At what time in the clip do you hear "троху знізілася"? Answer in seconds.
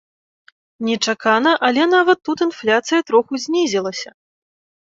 3.11-4.09